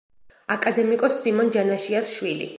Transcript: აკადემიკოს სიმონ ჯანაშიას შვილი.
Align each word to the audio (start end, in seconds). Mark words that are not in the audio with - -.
აკადემიკოს 0.55 1.21
სიმონ 1.27 1.53
ჯანაშიას 1.59 2.13
შვილი. 2.17 2.49